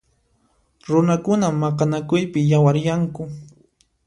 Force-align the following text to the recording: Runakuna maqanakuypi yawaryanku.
Runakuna 0.91 1.47
maqanakuypi 1.61 2.39
yawaryanku. 2.51 3.21